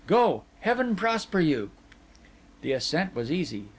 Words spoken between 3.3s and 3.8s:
easy.